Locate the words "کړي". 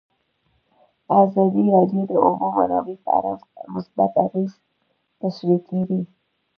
5.69-6.01